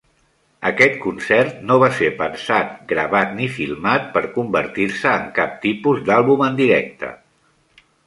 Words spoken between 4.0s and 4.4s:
per